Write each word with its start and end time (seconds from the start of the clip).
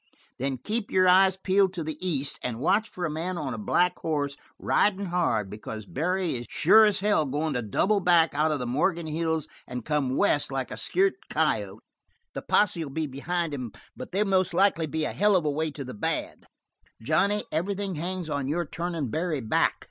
Then 0.39 0.57
keep 0.57 0.89
your 0.89 1.07
eyes 1.07 1.37
peeled 1.37 1.73
to 1.75 1.83
the 1.83 2.03
east, 2.03 2.39
and 2.41 2.59
watch 2.59 2.89
for 2.89 3.05
a 3.05 3.09
man 3.11 3.37
on 3.37 3.53
a 3.53 3.59
black 3.59 3.93
hoss 3.99 4.35
ridin' 4.57 5.05
hard, 5.05 5.47
because 5.47 5.85
Barry 5.85 6.37
is 6.37 6.47
sure 6.49 6.85
as 6.85 7.01
hell 7.01 7.27
goin' 7.27 7.53
to 7.53 7.61
double 7.61 7.99
back 7.99 8.33
out 8.33 8.49
of 8.49 8.57
the 8.57 8.65
Morgan 8.65 9.05
Hills 9.05 9.47
and 9.67 9.85
come 9.85 10.15
west 10.17 10.51
like 10.51 10.71
a 10.71 10.75
scairt 10.77 11.13
coyote. 11.29 11.83
The 12.33 12.41
posse 12.41 12.83
will 12.83 12.89
be 12.89 13.05
behind 13.05 13.53
him, 13.53 13.73
but 13.95 14.11
they 14.11 14.23
most 14.23 14.55
like 14.55 14.73
be 14.89 15.05
a 15.05 15.13
hell 15.13 15.35
of 15.35 15.45
a 15.45 15.51
ways 15.51 15.73
to 15.73 15.85
the 15.85 15.93
bad. 15.93 16.47
Johnny, 17.03 17.43
everything 17.51 17.93
hangs 17.93 18.27
on 18.27 18.47
your 18.47 18.65
turnin' 18.65 19.11
Barry 19.11 19.39
back. 19.41 19.75